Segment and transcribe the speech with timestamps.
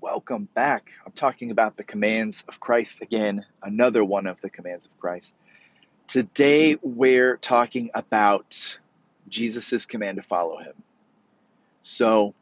[0.00, 0.92] Welcome back.
[1.04, 5.34] I'm talking about the commands of Christ again, another one of the commands of Christ.
[6.06, 8.78] Today we're talking about
[9.28, 10.74] Jesus' command to follow him.
[11.82, 12.34] So,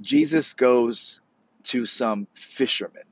[0.00, 1.20] Jesus goes
[1.64, 3.04] to some fishermen,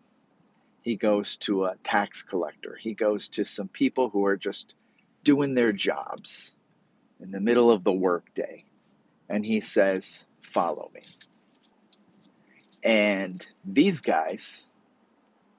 [0.80, 4.74] he goes to a tax collector, he goes to some people who are just
[5.22, 6.56] doing their jobs
[7.20, 8.64] in the middle of the workday,
[9.28, 11.02] and he says, Follow me.
[12.82, 14.66] And these guys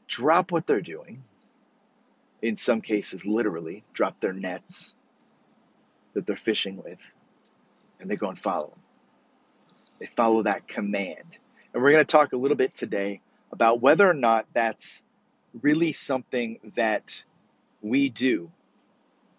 [0.07, 1.23] drop what they're doing,
[2.41, 4.95] in some cases, literally, drop their nets
[6.13, 7.15] that they're fishing with,
[7.99, 8.79] and they go and follow them.
[9.99, 11.37] They follow that command.
[11.73, 15.03] And we're going to talk a little bit today about whether or not that's
[15.61, 17.23] really something that
[17.81, 18.51] we do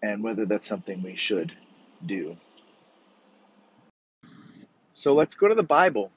[0.01, 1.53] and whether that's something we should
[2.05, 2.37] do.
[4.93, 6.11] So let's go to the Bible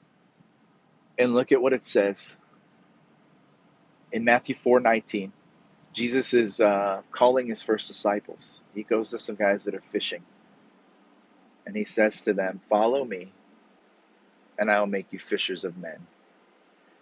[1.19, 2.37] and look at what it says
[4.11, 5.31] in Matthew 4:19.
[5.91, 8.61] Jesus is uh, calling his first disciples.
[8.73, 10.23] He goes to some guys that are fishing,
[11.65, 13.31] and he says to them, "Follow me,
[14.57, 15.99] and I will make you fishers of men."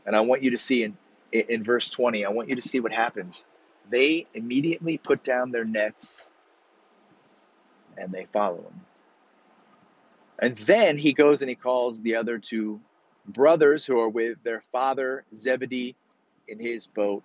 [0.05, 0.97] And I want you to see in
[1.31, 2.25] in verse 20.
[2.25, 3.45] I want you to see what happens.
[3.89, 6.31] They immediately put down their nets
[7.97, 8.81] and they follow him.
[10.39, 12.79] And then he goes and he calls the other two
[13.27, 15.95] brothers who are with their father Zebedee
[16.47, 17.23] in his boat.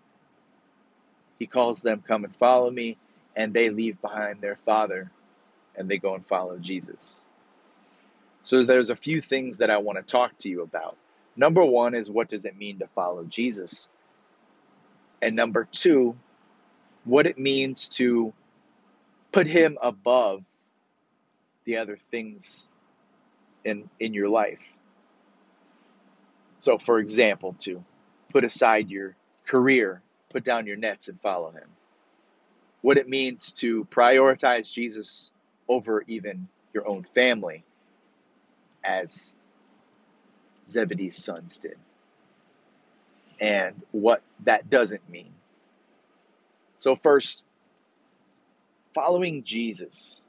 [1.38, 2.96] He calls them, Come and follow me.
[3.34, 5.10] And they leave behind their father
[5.76, 7.28] and they go and follow Jesus.
[8.42, 10.96] So there's a few things that I want to talk to you about.
[11.36, 13.88] Number one is what does it mean to follow Jesus?
[15.22, 16.16] And number two,
[17.04, 18.32] what it means to
[19.30, 20.44] put him above
[21.64, 22.66] the other things
[23.64, 24.60] in in your life.
[26.62, 27.84] So, for example, to
[28.30, 31.68] put aside your career, put down your nets, and follow Him.
[32.82, 35.32] What it means to prioritize Jesus
[35.68, 37.64] over even your own family,
[38.84, 39.34] as
[40.68, 41.76] Zebedee's sons did.
[43.40, 45.32] And what that doesn't mean.
[46.76, 47.42] So, first,
[48.94, 50.24] following Jesus.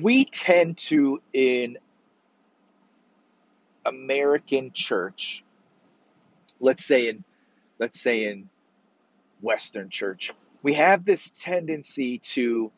[0.00, 1.78] We tend to, in
[3.86, 5.44] American church,
[6.60, 7.24] let's say in
[7.78, 8.48] let's say in
[9.40, 10.32] Western church,
[10.62, 12.72] we have this tendency to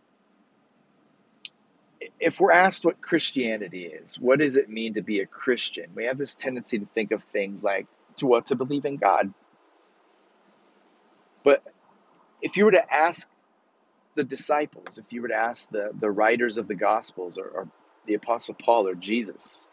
[2.20, 5.90] if we're asked what Christianity is, what does it mean to be a Christian?
[5.94, 7.86] We have this tendency to think of things like
[8.16, 9.32] to what to believe in God.
[11.44, 11.62] But
[12.42, 13.28] if you were to ask
[14.14, 17.68] the disciples, if you were to ask the, the writers of the Gospels or, or
[18.06, 19.68] the Apostle Paul or Jesus,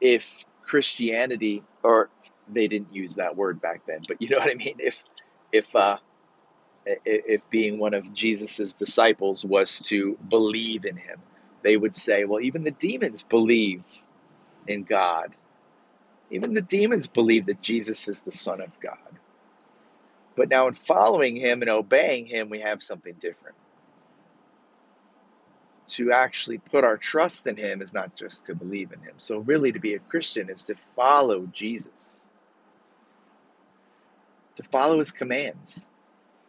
[0.00, 2.08] if Christianity, or
[2.52, 4.76] they didn't use that word back then, but you know what I mean.
[4.78, 5.04] If
[5.52, 5.98] if uh,
[6.86, 11.20] if being one of Jesus's disciples was to believe in him,
[11.62, 13.86] they would say, well, even the demons believe
[14.66, 15.34] in God.
[16.30, 18.96] Even the demons believe that Jesus is the Son of God.
[20.36, 23.56] But now, in following him and obeying him, we have something different
[25.90, 29.14] to actually put our trust in Him is not just to believe in Him.
[29.18, 32.30] So, really, to be a Christian is to follow Jesus,
[34.54, 35.88] to follow His commands,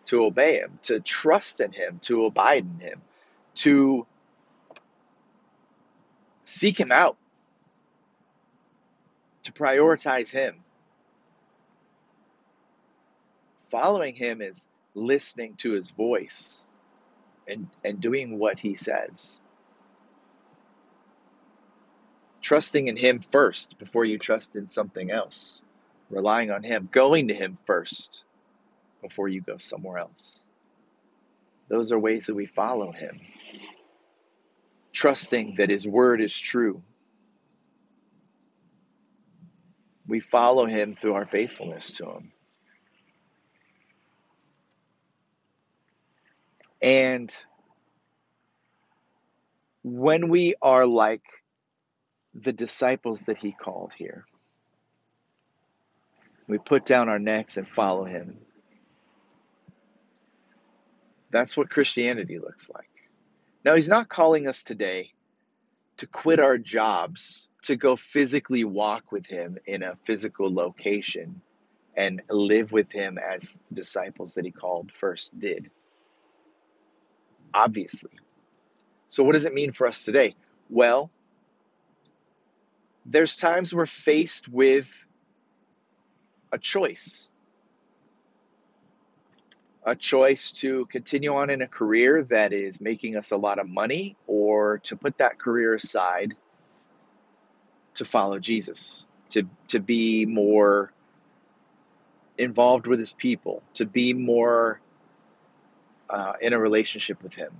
[0.05, 3.01] to obey Him, to trust in Him, to abide in Him,
[3.55, 4.05] to
[6.45, 7.17] seek Him out,
[9.43, 10.55] to prioritize Him.
[13.71, 16.65] Following Him is listening to His voice
[17.47, 19.41] and, and doing what he says.
[22.41, 25.61] Trusting in him first before you trust in something else.
[26.09, 28.23] Relying on him, going to him first
[29.01, 30.43] before you go somewhere else.
[31.69, 33.21] Those are ways that we follow him.
[34.91, 36.81] Trusting that his word is true.
[40.07, 42.31] We follow him through our faithfulness to him.
[46.81, 47.33] And
[49.83, 51.23] when we are like
[52.33, 54.25] the disciples that he called here,
[56.47, 58.37] we put down our necks and follow him.
[61.29, 62.89] That's what Christianity looks like.
[63.63, 65.11] Now, he's not calling us today
[65.97, 71.41] to quit our jobs, to go physically walk with him in a physical location
[71.95, 75.69] and live with him as disciples that he called first did
[77.53, 78.11] obviously.
[79.09, 80.35] So, what does it mean for us today?
[80.69, 81.09] Well,
[83.05, 84.89] there's times we're faced with
[86.51, 87.29] a choice
[89.83, 93.67] a choice to continue on in a career that is making us a lot of
[93.67, 96.35] money or to put that career aside
[97.95, 100.93] to follow Jesus, to, to be more
[102.37, 104.79] involved with his people, to be more
[106.11, 107.51] uh, in a relationship with him.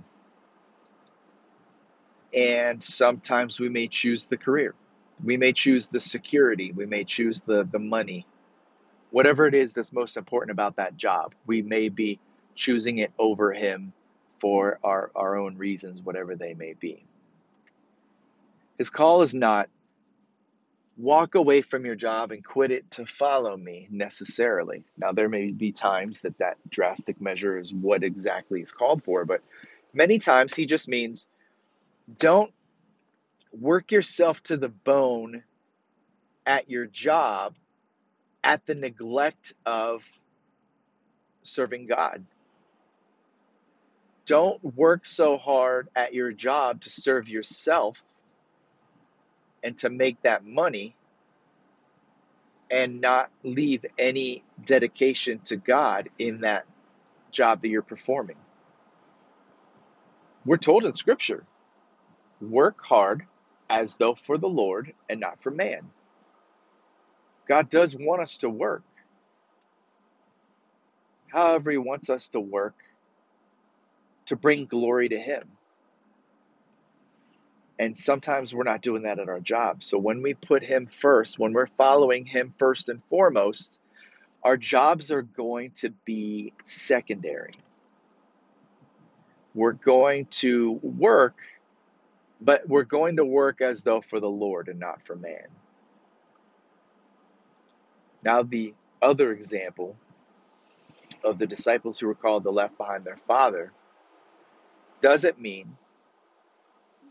[2.33, 4.75] And sometimes we may choose the career.
[5.23, 6.71] We may choose the security.
[6.71, 8.25] We may choose the, the money
[9.11, 11.35] whatever it is that's most important about that job.
[11.45, 12.19] We may be
[12.55, 13.93] choosing it over him
[14.39, 17.05] for our, our own reasons, whatever they may be.
[18.77, 19.69] His call is not
[20.97, 24.83] walk away from your job and quit it to follow me necessarily.
[24.97, 29.25] Now, there may be times that that drastic measure is what exactly is called for,
[29.25, 29.41] but
[29.93, 31.27] many times he just means
[32.17, 32.51] don't
[33.51, 35.43] work yourself to the bone
[36.45, 37.55] at your job
[38.43, 40.07] at the neglect of
[41.43, 42.25] serving God.
[44.25, 48.01] Don't work so hard at your job to serve yourself
[49.63, 50.95] and to make that money
[52.71, 56.65] and not leave any dedication to God in that
[57.31, 58.37] job that you're performing.
[60.45, 61.45] We're told in Scripture
[62.41, 63.25] work hard
[63.69, 65.89] as though for the Lord and not for man.
[67.47, 68.83] God does want us to work.
[71.27, 72.75] However, He wants us to work
[74.27, 75.49] to bring glory to Him.
[77.79, 79.83] And sometimes we're not doing that at our job.
[79.83, 83.79] So when we put Him first, when we're following Him first and foremost,
[84.43, 87.53] our jobs are going to be secondary.
[89.53, 91.37] We're going to work,
[92.39, 95.47] but we're going to work as though for the Lord and not for man.
[98.23, 99.95] Now, the other example
[101.23, 103.71] of the disciples who were called the left behind their father
[105.01, 105.75] doesn't mean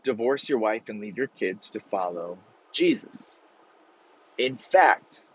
[0.03, 2.37] divorce your wife and leave your kids to follow
[2.73, 3.41] Jesus.
[4.37, 5.25] In fact,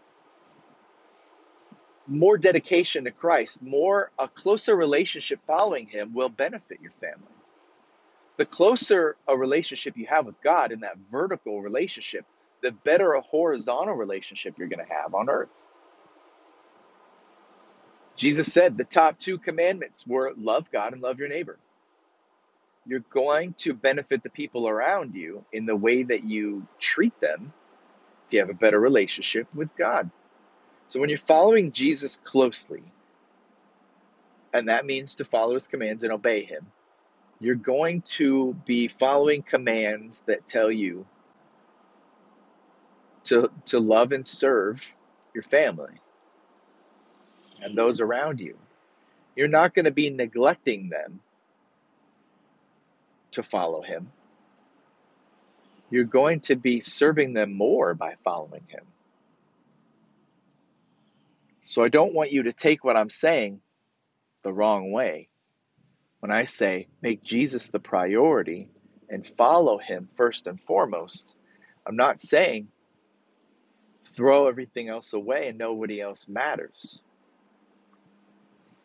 [2.07, 7.29] more dedication to Christ, more a closer relationship following him will benefit your family.
[8.39, 12.27] The closer a relationship you have with God in that vertical relationship,
[12.63, 15.69] the better a horizontal relationship you're going to have on earth.
[18.17, 21.59] Jesus said the top two commandments were love God and love your neighbor.
[22.87, 27.53] You're going to benefit the people around you in the way that you treat them
[28.27, 30.11] if you have a better relationship with God.
[30.87, 32.83] So when you're following Jesus closely,
[34.53, 36.67] and that means to follow his commands and obey him,
[37.41, 41.06] you're going to be following commands that tell you
[43.25, 44.82] to, to love and serve
[45.35, 46.00] your family
[47.61, 48.56] and those around you.
[49.35, 51.21] You're not going to be neglecting them
[53.37, 54.11] to follow Him.
[55.88, 58.85] You're going to be serving them more by following Him.
[61.62, 63.61] So I don't want you to take what I'm saying
[64.43, 65.29] the wrong way.
[66.21, 68.69] When I say make Jesus the priority
[69.09, 71.37] and follow Him first and foremost,
[71.87, 72.69] I'm not saying
[74.06, 77.03] throw everything else away and nobody else matters.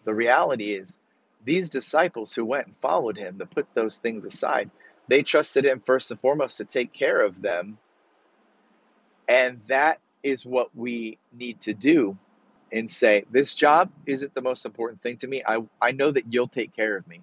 [0.04, 1.00] The reality is,
[1.46, 4.70] these disciples who went and followed him, to put those things aside,
[5.08, 7.78] they trusted him first and foremost to take care of them.
[9.28, 12.18] And that is what we need to do
[12.72, 15.44] and say, This job isn't the most important thing to me.
[15.46, 17.22] I, I know that you'll take care of me.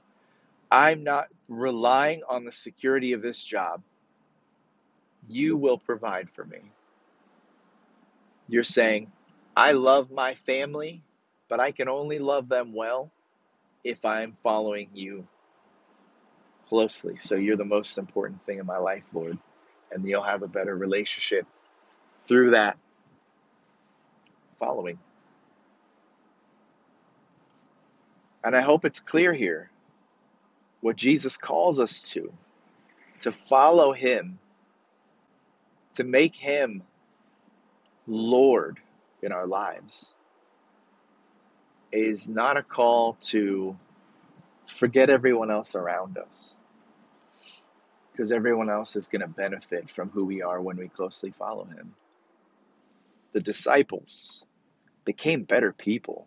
[0.71, 3.83] I'm not relying on the security of this job.
[5.29, 6.59] You will provide for me.
[8.49, 9.11] You're saying,
[9.57, 11.03] I love my family
[11.49, 13.11] but I can only love them well
[13.89, 15.27] if I'm following you
[16.69, 17.17] closely.
[17.17, 19.39] So you're the most important thing in my life, Lord.
[19.91, 21.47] And you'll have a better relationship
[22.27, 22.77] through that
[24.59, 24.99] following.
[28.45, 29.71] And I hope it's clear here
[30.83, 32.31] what Jesus calls us to
[33.21, 34.39] to follow him,
[35.95, 36.83] to make him
[38.07, 38.79] Lord
[39.23, 40.15] in our lives
[41.93, 43.77] is not a call to
[44.67, 46.57] forget everyone else around us
[48.13, 51.65] because everyone else is going to benefit from who we are when we closely follow
[51.65, 51.95] him.
[53.33, 54.45] The disciples
[55.05, 56.27] became better people.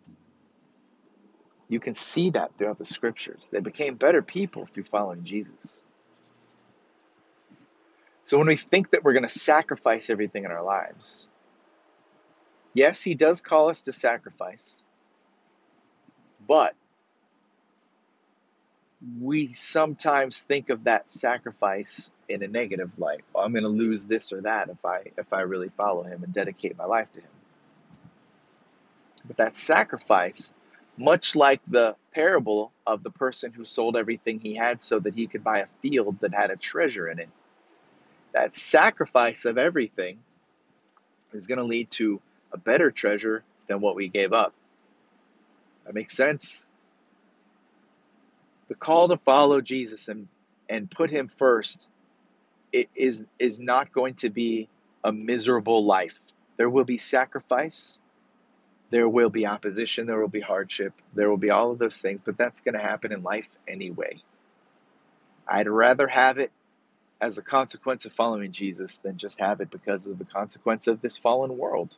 [1.68, 3.50] You can see that throughout the scriptures.
[3.52, 5.82] They became better people through following Jesus.
[8.24, 11.28] So when we think that we're going to sacrifice everything in our lives,
[12.72, 14.82] yes, He does call us to sacrifice,
[16.46, 16.74] but
[19.20, 23.22] we sometimes think of that sacrifice in a negative light.
[23.32, 26.22] Well, I'm going to lose this or that if I if I really follow him
[26.22, 27.28] and dedicate my life to him.
[29.26, 30.52] But that sacrifice,
[30.96, 35.26] much like the parable of the person who sold everything he had so that he
[35.26, 37.28] could buy a field that had a treasure in it,
[38.32, 40.18] that sacrifice of everything
[41.32, 42.20] is going to lead to
[42.52, 44.54] a better treasure than what we gave up.
[45.84, 46.66] That makes sense.
[48.68, 50.28] The call to follow Jesus and,
[50.68, 51.88] and put him first
[52.72, 54.68] is, is not going to be
[55.04, 56.20] a miserable life.
[56.56, 58.00] There will be sacrifice,
[58.90, 62.20] there will be opposition, there will be hardship, there will be all of those things,
[62.24, 64.22] but that's going to happen in life anyway.
[65.46, 66.52] I'd rather have it
[67.20, 71.00] as a consequence of following Jesus than just have it because of the consequence of
[71.00, 71.96] this fallen world.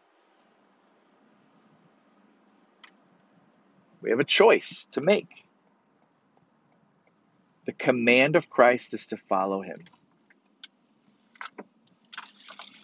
[4.05, 5.45] We have a choice to make.
[7.65, 9.85] The command of Christ is to follow him.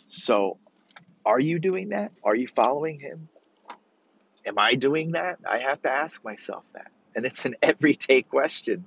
[0.06, 0.56] So,
[1.26, 2.12] are you doing that?
[2.24, 3.28] Are you following him?
[4.46, 5.38] Am I doing that?
[5.46, 6.90] I have to ask myself that.
[7.14, 8.86] And it's an everyday question.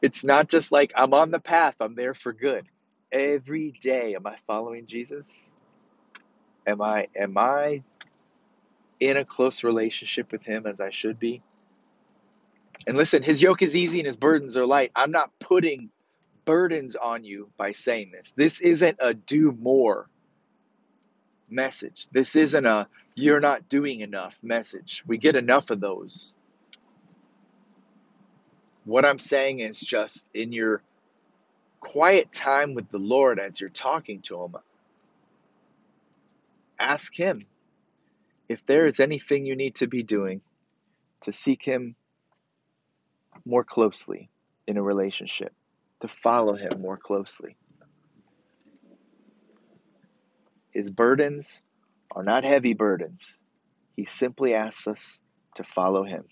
[0.00, 2.64] It's not just like I'm on the path, I'm there for good.
[3.12, 5.50] Every day am I following Jesus?
[6.66, 7.82] Am I am I
[8.98, 11.42] in a close relationship with him as I should be?
[12.86, 14.90] And listen, his yoke is easy and his burdens are light.
[14.96, 15.90] I'm not putting
[16.44, 18.32] burdens on you by saying this.
[18.36, 20.08] This isn't a do more
[21.48, 22.08] message.
[22.12, 25.02] This isn't a you're not doing enough message.
[25.06, 26.34] We get enough of those.
[28.84, 30.82] What I'm saying is just in your
[31.80, 34.56] quiet time with the Lord as you're talking to Him,
[36.78, 37.46] ask Him
[38.48, 40.40] if there is anything you need to be doing
[41.22, 41.94] to seek Him
[43.44, 44.30] more closely
[44.66, 45.52] in a relationship,
[46.00, 47.56] to follow Him more closely.
[50.72, 51.62] His burdens
[52.14, 53.38] are not heavy burdens.
[53.96, 55.20] He simply asks us
[55.56, 56.24] to follow Him.